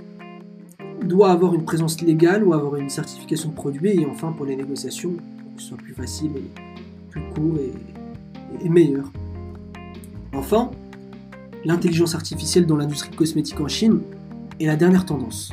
doit 1.03 1.31
avoir 1.31 1.55
une 1.55 1.65
présence 1.65 2.03
légale 2.03 2.45
ou 2.45 2.53
avoir 2.53 2.77
une 2.77 2.91
certification 2.91 3.49
de 3.49 3.55
produit 3.55 4.01
et 4.01 4.07
enfin 4.07 4.33
pour 4.33 4.45
les 4.45 4.57
négociations, 4.57 5.13
pour 5.13 5.57
que 5.57 5.63
ce 5.63 5.69
soit 5.69 5.79
plus 5.79 5.95
facile 5.95 6.33
plus 7.09 7.23
court 7.35 7.57
et, 7.59 8.67
et 8.67 8.69
meilleur. 8.69 9.11
Enfin, 10.35 10.71
l'intelligence 11.65 12.15
artificielle 12.15 12.67
dans 12.67 12.77
l'industrie 12.77 13.11
cosmétique 13.11 13.59
en 13.61 13.69
Chine 13.69 14.01
est 14.61 14.67
la 14.67 14.77
dernière 14.77 15.05
tendance. 15.05 15.51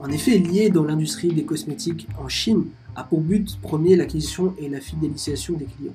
En 0.00 0.08
effet, 0.10 0.38
liée 0.38 0.70
dans 0.70 0.84
l'industrie 0.84 1.32
des 1.32 1.44
cosmétiques 1.44 2.06
en 2.18 2.28
Chine 2.28 2.66
a 2.94 3.02
pour 3.02 3.20
but 3.20 3.58
premier 3.60 3.96
l'acquisition 3.96 4.54
et 4.58 4.68
la 4.68 4.80
fidélisation 4.80 5.54
des 5.54 5.64
clients. 5.64 5.94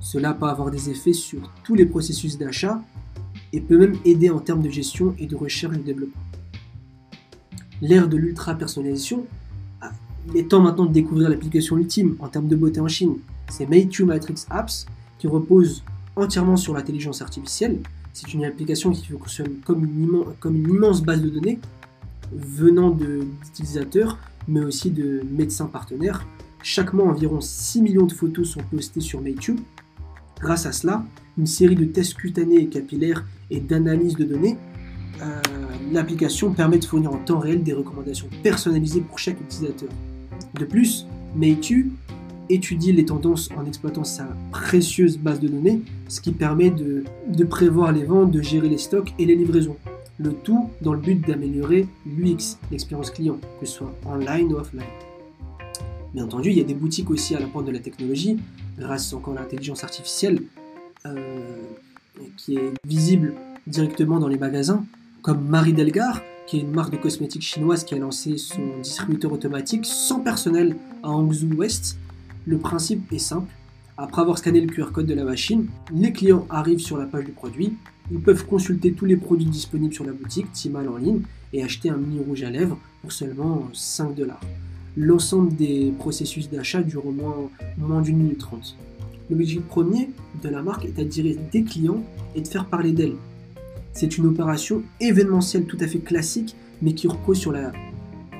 Cela 0.00 0.32
peut 0.34 0.46
avoir 0.46 0.70
des 0.70 0.90
effets 0.90 1.12
sur 1.12 1.52
tous 1.62 1.74
les 1.74 1.86
processus 1.86 2.38
d'achat 2.38 2.82
et 3.52 3.60
peut 3.60 3.78
même 3.78 3.96
aider 4.04 4.30
en 4.30 4.40
termes 4.40 4.62
de 4.62 4.70
gestion 4.70 5.14
et 5.18 5.26
de 5.26 5.36
recherche 5.36 5.74
et 5.74 5.78
de 5.78 5.84
développement. 5.84 6.22
L'ère 7.82 8.08
de 8.08 8.16
l'ultra-personnalisation, 8.16 9.26
il 10.28 10.36
est 10.36 10.48
temps 10.48 10.60
maintenant 10.60 10.84
de 10.84 10.92
découvrir 10.92 11.28
l'application 11.28 11.78
ultime 11.78 12.16
en 12.18 12.28
termes 12.28 12.48
de 12.48 12.56
beauté 12.56 12.80
en 12.80 12.88
Chine. 12.88 13.16
C'est 13.48 13.68
Meitu 13.68 14.04
Matrix 14.04 14.44
Apps 14.50 14.86
qui 15.18 15.26
repose 15.26 15.82
entièrement 16.16 16.56
sur 16.56 16.74
l'intelligence 16.74 17.22
artificielle. 17.22 17.78
C'est 18.20 18.34
une 18.34 18.44
application 18.44 18.90
qui 18.90 19.06
fonctionne 19.06 19.60
comme 19.64 19.82
une, 19.82 20.68
immense 20.68 21.02
base 21.02 21.22
de 21.22 21.30
données 21.30 21.58
venant 22.32 22.90
d'utilisateurs, 22.90 24.18
mais 24.46 24.60
aussi 24.60 24.90
de 24.90 25.22
médecins 25.30 25.64
partenaires. 25.64 26.26
Chaque 26.62 26.92
mois, 26.92 27.06
environ 27.06 27.40
6 27.40 27.80
millions 27.80 28.04
de 28.04 28.12
photos 28.12 28.50
sont 28.50 28.60
postées 28.70 29.00
sur 29.00 29.22
Meitu 29.22 29.56
Grâce 30.38 30.66
à 30.66 30.72
cela, 30.72 31.02
une 31.38 31.46
série 31.46 31.76
de 31.76 31.86
tests 31.86 32.12
cutanés 32.12 32.58
et 32.58 32.66
capillaires 32.68 33.24
et 33.48 33.58
d'analyses 33.58 34.16
de 34.16 34.24
données, 34.24 34.58
euh, 35.22 35.40
l'application 35.90 36.52
permet 36.52 36.78
de 36.78 36.84
fournir 36.84 37.12
en 37.12 37.18
temps 37.18 37.38
réel 37.38 37.62
des 37.62 37.72
recommandations 37.72 38.28
personnalisées 38.42 39.00
pour 39.00 39.18
chaque 39.18 39.40
utilisateur. 39.40 39.88
De 40.58 40.66
plus, 40.66 41.06
Meitu 41.34 41.92
étudie 42.50 42.92
les 42.92 43.04
tendances 43.04 43.48
en 43.56 43.64
exploitant 43.66 44.04
sa 44.04 44.28
précieuse 44.50 45.18
base 45.18 45.40
de 45.40 45.48
données, 45.48 45.80
ce 46.08 46.20
qui 46.20 46.32
permet 46.32 46.70
de, 46.70 47.04
prévoir 47.44 47.92
les 47.92 48.04
ventes, 48.04 48.30
de 48.30 48.42
gérer 48.42 48.68
les 48.68 48.78
stocks 48.78 49.12
et 49.18 49.26
les 49.26 49.34
livraisons. 49.34 49.76
Le 50.18 50.32
tout 50.32 50.68
dans 50.82 50.92
le 50.92 51.00
but 51.00 51.26
d'améliorer 51.26 51.86
l'UX, 52.06 52.58
l'expérience 52.70 53.10
client, 53.10 53.38
que 53.58 53.66
ce 53.66 53.72
soit 53.72 53.94
online 54.04 54.52
ou 54.52 54.56
offline. 54.56 54.82
Bien 56.12 56.24
entendu, 56.24 56.50
il 56.50 56.58
y 56.58 56.60
a 56.60 56.64
des 56.64 56.74
boutiques 56.74 57.10
aussi 57.10 57.34
à 57.34 57.40
la 57.40 57.46
pointe 57.46 57.66
de 57.66 57.70
la 57.70 57.78
technologie, 57.78 58.38
grâce 58.78 59.12
encore 59.12 59.36
à 59.36 59.40
l'intelligence 59.40 59.84
artificielle, 59.84 60.42
euh, 61.06 61.54
qui 62.36 62.56
est 62.56 62.72
visible 62.84 63.34
directement 63.66 64.18
dans 64.18 64.28
les 64.28 64.36
magasins, 64.36 64.84
comme 65.22 65.46
Marie 65.46 65.72
Delgar, 65.72 66.20
qui 66.46 66.58
est 66.58 66.60
une 66.62 66.72
marque 66.72 66.90
de 66.90 66.96
cosmétiques 66.96 67.42
chinoise 67.42 67.84
qui 67.84 67.94
a 67.94 67.98
lancé 67.98 68.36
son 68.36 68.78
distributeur 68.82 69.32
automatique 69.32 69.86
sans 69.86 70.18
personnel 70.18 70.76
à 71.02 71.10
Hangzhou 71.10 71.54
Ouest. 71.54 71.96
Le 72.50 72.58
principe 72.58 73.12
est 73.12 73.20
simple. 73.20 73.54
Après 73.96 74.22
avoir 74.22 74.36
scanné 74.36 74.60
le 74.60 74.66
QR 74.66 74.90
code 74.92 75.06
de 75.06 75.14
la 75.14 75.22
machine, 75.22 75.68
les 75.94 76.10
clients 76.10 76.46
arrivent 76.50 76.80
sur 76.80 76.98
la 76.98 77.06
page 77.06 77.24
du 77.24 77.30
produit, 77.30 77.76
ils 78.10 78.18
peuvent 78.18 78.44
consulter 78.44 78.90
tous 78.90 79.04
les 79.04 79.14
produits 79.14 79.46
disponibles 79.46 79.94
sur 79.94 80.04
la 80.04 80.12
boutique, 80.12 80.50
Timal 80.50 80.88
en 80.88 80.96
ligne, 80.96 81.20
et 81.52 81.62
acheter 81.62 81.90
un 81.90 81.96
mini 81.96 82.18
rouge 82.18 82.42
à 82.42 82.50
lèvres 82.50 82.76
pour 83.02 83.12
seulement 83.12 83.68
5 83.72 84.16
dollars. 84.16 84.40
L'ensemble 84.96 85.54
des 85.54 85.92
processus 85.96 86.50
d'achat 86.50 86.82
dure 86.82 87.06
au 87.06 87.12
moins, 87.12 87.36
moins 87.78 88.02
d'une 88.02 88.16
minute 88.16 88.38
trente. 88.38 88.76
L'objectif 89.30 89.62
premier 89.62 90.10
de 90.42 90.48
la 90.48 90.60
marque 90.60 90.86
est 90.86 90.96
d'attirer 90.96 91.38
des 91.52 91.62
clients 91.62 92.02
et 92.34 92.40
de 92.40 92.48
faire 92.48 92.66
parler 92.66 92.90
d'elle. 92.90 93.14
C'est 93.92 94.18
une 94.18 94.26
opération 94.26 94.82
événementielle 94.98 95.66
tout 95.66 95.78
à 95.78 95.86
fait 95.86 96.00
classique, 96.00 96.56
mais 96.82 96.94
qui 96.94 97.06
repose 97.06 97.38
sur 97.38 97.52
la 97.52 97.70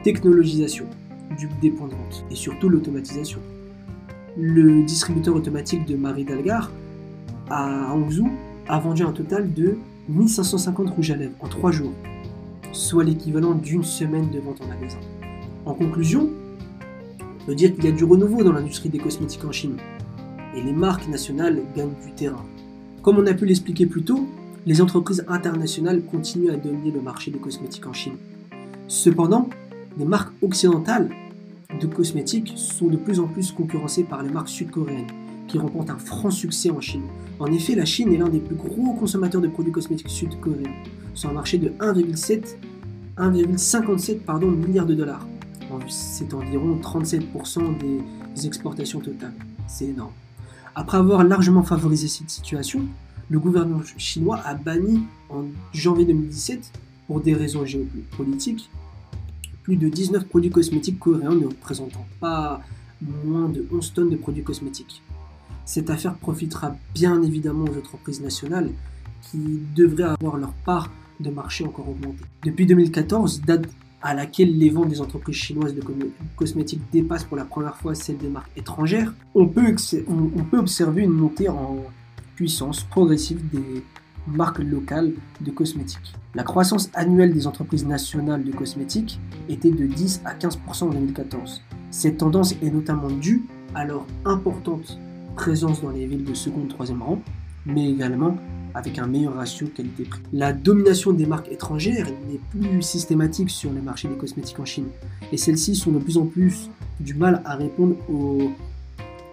technologisation 0.02 0.86
du 1.38 1.48
dépôt 1.62 1.86
de 1.86 1.92
vente 1.92 2.24
et 2.28 2.34
surtout 2.34 2.68
l'automatisation. 2.68 3.38
Le 4.42 4.82
distributeur 4.84 5.36
automatique 5.36 5.84
de 5.84 5.96
Marie 5.96 6.24
Dalgar 6.24 6.72
à 7.50 7.92
Hangzhou 7.92 8.30
a 8.68 8.78
vendu 8.78 9.02
un 9.02 9.12
total 9.12 9.52
de 9.52 9.76
1550 10.08 10.88
rouges 10.88 11.10
à 11.10 11.16
lèvres 11.16 11.34
en 11.40 11.48
3 11.48 11.70
jours, 11.72 11.92
soit 12.72 13.04
l'équivalent 13.04 13.52
d'une 13.52 13.84
semaine 13.84 14.30
de 14.30 14.38
vente 14.38 14.62
en 14.62 14.66
magasin. 14.66 14.96
En 15.66 15.74
conclusion, 15.74 16.30
on 17.20 17.44
peut 17.44 17.54
dire 17.54 17.74
qu'il 17.74 17.84
y 17.84 17.88
a 17.88 17.92
du 17.92 18.02
renouveau 18.02 18.42
dans 18.42 18.54
l'industrie 18.54 18.88
des 18.88 18.96
cosmétiques 18.96 19.44
en 19.44 19.52
Chine, 19.52 19.76
et 20.56 20.62
les 20.62 20.72
marques 20.72 21.06
nationales 21.06 21.60
gagnent 21.76 21.92
du 22.02 22.12
terrain. 22.12 22.46
Comme 23.02 23.18
on 23.18 23.26
a 23.26 23.34
pu 23.34 23.44
l'expliquer 23.44 23.84
plus 23.84 24.04
tôt, 24.04 24.26
les 24.64 24.80
entreprises 24.80 25.22
internationales 25.28 26.00
continuent 26.10 26.50
à 26.50 26.56
dominer 26.56 26.92
le 26.92 27.02
marché 27.02 27.30
des 27.30 27.38
cosmétiques 27.38 27.86
en 27.86 27.92
Chine. 27.92 28.16
Cependant, 28.88 29.50
les 29.98 30.06
marques 30.06 30.32
occidentales 30.40 31.10
de 31.78 31.86
cosmétiques 31.86 32.52
sont 32.56 32.88
de 32.88 32.96
plus 32.96 33.20
en 33.20 33.26
plus 33.26 33.52
concurrencées 33.52 34.04
par 34.04 34.22
les 34.22 34.30
marques 34.30 34.48
sud-coréennes, 34.48 35.06
qui 35.46 35.58
remportent 35.58 35.90
un 35.90 35.98
franc 35.98 36.30
succès 36.30 36.70
en 36.70 36.80
Chine. 36.80 37.02
En 37.38 37.46
effet, 37.46 37.74
la 37.74 37.84
Chine 37.84 38.10
est 38.12 38.18
l'un 38.18 38.28
des 38.28 38.40
plus 38.40 38.56
gros 38.56 38.94
consommateurs 38.94 39.40
de 39.40 39.48
produits 39.48 39.72
cosmétiques 39.72 40.10
sud-coréens, 40.10 40.72
sur 41.14 41.30
un 41.30 41.32
marché 41.32 41.58
de 41.58 41.70
1,57 41.80 44.66
milliards 44.66 44.86
de 44.86 44.94
dollars. 44.94 45.26
C'est 45.88 46.34
environ 46.34 46.78
37% 46.82 47.60
des 48.34 48.46
exportations 48.46 49.00
totales. 49.00 49.34
C'est 49.68 49.86
énorme. 49.86 50.12
Après 50.74 50.98
avoir 50.98 51.22
largement 51.24 51.62
favorisé 51.62 52.08
cette 52.08 52.30
situation, 52.30 52.82
le 53.28 53.38
gouvernement 53.38 53.82
chinois 53.96 54.40
a 54.44 54.54
banni 54.54 55.04
en 55.28 55.44
janvier 55.72 56.04
2017, 56.04 56.72
pour 57.06 57.20
des 57.20 57.34
raisons 57.34 57.64
géopolitiques, 57.64 58.68
plus 59.70 59.76
de 59.76 59.88
19 59.88 60.26
produits 60.26 60.50
cosmétiques 60.50 60.98
coréens 60.98 61.32
ne 61.32 61.46
représentant 61.46 62.04
pas 62.18 62.60
moins 63.24 63.48
de 63.48 63.64
11 63.72 63.92
tonnes 63.92 64.10
de 64.10 64.16
produits 64.16 64.42
cosmétiques. 64.42 65.00
Cette 65.64 65.90
affaire 65.90 66.16
profitera 66.16 66.74
bien 66.92 67.22
évidemment 67.22 67.66
aux 67.66 67.78
entreprises 67.78 68.20
nationales 68.20 68.70
qui 69.22 69.60
devraient 69.76 70.16
avoir 70.18 70.38
leur 70.38 70.52
part 70.64 70.90
de 71.20 71.30
marché 71.30 71.64
encore 71.64 71.88
augmentée. 71.88 72.24
Depuis 72.44 72.66
2014, 72.66 73.42
date 73.42 73.68
à 74.02 74.12
laquelle 74.12 74.58
les 74.58 74.70
ventes 74.70 74.88
des 74.88 75.00
entreprises 75.00 75.36
chinoises 75.36 75.76
de 75.76 75.82
cosmétiques 76.34 76.82
dépassent 76.90 77.22
pour 77.22 77.36
la 77.36 77.44
première 77.44 77.76
fois 77.76 77.94
celles 77.94 78.18
des 78.18 78.28
marques 78.28 78.50
étrangères, 78.56 79.14
on 79.36 79.46
peut, 79.46 79.76
on 80.08 80.44
peut 80.50 80.58
observer 80.58 81.02
une 81.02 81.12
montée 81.12 81.48
en 81.48 81.76
puissance 82.34 82.82
progressive 82.82 83.40
des 83.52 83.84
marques 84.26 84.60
locales 84.60 85.12
de 85.40 85.50
cosmétiques. 85.50 86.14
La 86.34 86.42
croissance 86.42 86.90
annuelle 86.94 87.32
des 87.32 87.46
entreprises 87.46 87.86
nationales 87.86 88.44
de 88.44 88.52
cosmétiques 88.52 89.18
était 89.48 89.70
de 89.70 89.86
10 89.86 90.22
à 90.24 90.34
15% 90.34 90.84
en 90.84 90.90
2014. 90.90 91.62
Cette 91.90 92.18
tendance 92.18 92.52
est 92.62 92.70
notamment 92.70 93.10
due 93.10 93.46
à 93.74 93.84
leur 93.84 94.06
importante 94.24 94.98
présence 95.36 95.82
dans 95.82 95.90
les 95.90 96.06
villes 96.06 96.24
de 96.24 96.34
second 96.34 96.64
et 96.64 96.68
troisième 96.68 97.02
rang, 97.02 97.20
mais 97.66 97.90
également 97.90 98.36
avec 98.74 98.98
un 98.98 99.06
meilleur 99.06 99.34
ratio 99.34 99.66
qualité-prix. 99.68 100.20
La 100.32 100.52
domination 100.52 101.12
des 101.12 101.26
marques 101.26 101.50
étrangères 101.50 102.06
n'est 102.28 102.40
plus 102.50 102.82
systématique 102.82 103.50
sur 103.50 103.72
le 103.72 103.80
marché 103.80 104.08
des 104.08 104.16
cosmétiques 104.16 104.60
en 104.60 104.64
Chine, 104.64 104.88
et 105.32 105.36
celles-ci 105.36 105.74
sont 105.74 105.90
de 105.90 105.98
plus 105.98 106.18
en 106.18 106.26
plus 106.26 106.70
du 107.00 107.14
mal 107.14 107.42
à 107.44 107.56
répondre 107.56 107.96
aux, 108.08 108.50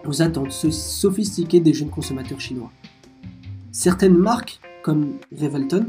aux 0.06 0.22
attentes 0.22 0.52
sophistiquées 0.52 1.60
des 1.60 1.74
jeunes 1.74 1.90
consommateurs 1.90 2.40
chinois. 2.40 2.72
Certaines 3.72 4.18
marques 4.18 4.60
comme 4.88 5.18
Revelton, 5.38 5.86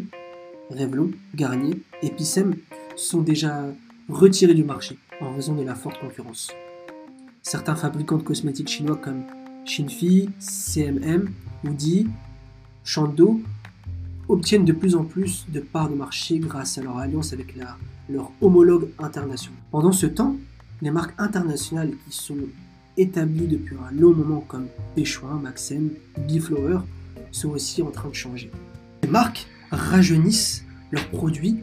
Revlon, 0.70 1.12
Garnier, 1.36 1.80
Epicem 2.02 2.56
sont 2.96 3.20
déjà 3.20 3.62
retirées 4.08 4.54
du 4.54 4.64
marché 4.64 4.98
en 5.20 5.32
raison 5.34 5.54
de 5.54 5.62
la 5.62 5.76
forte 5.76 6.00
concurrence. 6.00 6.50
Certains 7.44 7.76
fabricants 7.76 8.16
de 8.16 8.24
cosmétiques 8.24 8.68
chinois 8.68 8.96
comme 8.96 9.22
Xinfi, 9.64 10.30
CMM, 10.40 11.30
Woody, 11.62 12.08
Shando 12.82 13.40
obtiennent 14.28 14.64
de 14.64 14.72
plus 14.72 14.96
en 14.96 15.04
plus 15.04 15.46
de 15.48 15.60
parts 15.60 15.90
de 15.90 15.94
marché 15.94 16.40
grâce 16.40 16.76
à 16.76 16.82
leur 16.82 16.98
alliance 16.98 17.32
avec 17.32 17.54
leurs 17.54 18.32
homologues 18.40 18.88
internationaux. 18.98 19.58
Pendant 19.70 19.92
ce 19.92 20.06
temps, 20.06 20.34
les 20.82 20.90
marques 20.90 21.14
internationales 21.18 21.92
qui 22.04 22.16
sont 22.16 22.48
établies 22.96 23.46
depuis 23.46 23.76
un 23.76 23.94
long 23.94 24.12
moment 24.12 24.40
comme 24.40 24.66
Péchoin, 24.96 25.38
Maxem, 25.40 25.90
Biflower 26.26 26.80
sont 27.30 27.50
aussi 27.50 27.80
en 27.80 27.92
train 27.92 28.08
de 28.08 28.14
changer. 28.14 28.50
Marques 29.08 29.46
rajeunissent 29.70 30.64
leurs 30.90 31.08
produits 31.08 31.56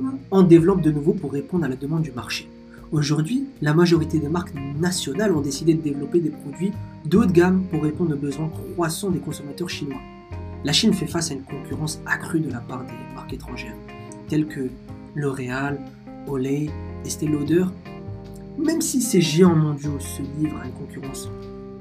ou 0.00 0.06
en 0.30 0.42
développent 0.44 0.80
de 0.80 0.92
nouveau 0.92 1.12
pour 1.12 1.32
répondre 1.32 1.64
à 1.64 1.68
la 1.68 1.74
demande 1.74 2.02
du 2.02 2.12
marché. 2.12 2.48
Aujourd'hui, 2.92 3.46
la 3.62 3.74
majorité 3.74 4.20
des 4.20 4.28
marques 4.28 4.54
nationales 4.78 5.32
ont 5.32 5.40
décidé 5.40 5.74
de 5.74 5.82
développer 5.82 6.20
des 6.20 6.30
produits 6.30 6.70
de 7.04 7.18
haut 7.18 7.26
de 7.26 7.32
gamme 7.32 7.64
pour 7.70 7.82
répondre 7.82 8.14
aux 8.14 8.18
besoins 8.18 8.48
croissants 8.48 9.10
des 9.10 9.18
consommateurs 9.18 9.68
chinois. 9.68 10.00
La 10.64 10.72
Chine 10.72 10.94
fait 10.94 11.08
face 11.08 11.32
à 11.32 11.34
une 11.34 11.42
concurrence 11.42 12.00
accrue 12.06 12.40
de 12.40 12.50
la 12.50 12.60
part 12.60 12.84
des 12.84 13.14
marques 13.14 13.32
étrangères, 13.32 13.76
telles 14.28 14.46
que 14.46 14.68
L'Oréal, 15.16 15.80
Olay, 16.28 16.70
Estée 17.04 17.26
Lauder. 17.26 17.64
Même 18.56 18.80
si 18.80 19.02
ces 19.02 19.20
géants 19.20 19.56
mondiaux 19.56 19.98
se 19.98 20.22
livrent 20.38 20.60
à 20.60 20.66
une 20.66 20.72
concurrence 20.72 21.28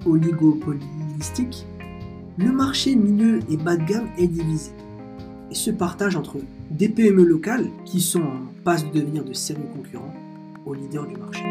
oligopolistique, 0.07 1.67
le 2.39 2.51
marché 2.51 2.95
milieu 2.95 3.41
et 3.49 3.57
bas 3.57 3.77
de 3.77 3.83
gamme 3.85 4.07
est 4.17 4.27
divisé 4.27 4.71
et 5.53 5.55
se 5.55 5.69
partage 5.69 6.15
entre 6.15 6.37
des 6.71 6.89
PME 6.89 7.23
locales 7.23 7.67
qui 7.85 8.01
sont 8.01 8.21
en 8.21 8.63
passe 8.63 8.83
de 8.85 8.89
devenir 8.89 9.23
de 9.23 9.33
sérieux 9.33 9.67
concurrents 9.71 10.13
aux 10.65 10.73
leaders 10.73 11.05
du 11.05 11.15
marché. 11.15 11.43